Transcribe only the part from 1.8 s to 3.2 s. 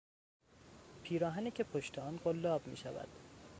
آن قلاب میشود